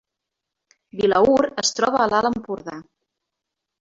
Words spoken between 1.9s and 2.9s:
a l’Alt Empordà